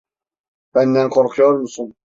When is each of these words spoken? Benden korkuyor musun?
Benden 0.75 1.09
korkuyor 1.09 1.53
musun? 1.59 1.95